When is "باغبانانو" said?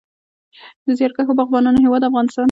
1.39-1.83